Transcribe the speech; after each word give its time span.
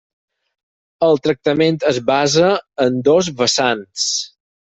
El 1.07 1.19
tractament 1.25 1.77
es 1.91 1.99
basa 2.09 2.49
en 2.87 2.99
dos 3.11 3.31
vessants. 3.43 4.09